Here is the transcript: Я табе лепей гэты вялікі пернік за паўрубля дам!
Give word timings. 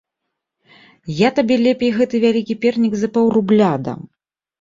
Я 1.19 1.29
табе 1.39 1.55
лепей 1.65 1.91
гэты 1.97 2.21
вялікі 2.23 2.57
пернік 2.65 2.97
за 3.03 3.11
паўрубля 3.19 3.69
дам! 3.89 4.01